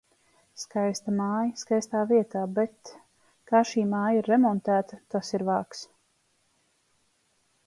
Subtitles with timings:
[0.59, 2.41] Skaista māja, skaistā vietā.
[2.55, 2.93] Bet...
[3.53, 5.85] Kā šī māja ir remontēta, tas ir vāks.